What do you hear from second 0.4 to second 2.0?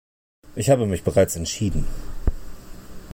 Ich habe mich bereits entschieden.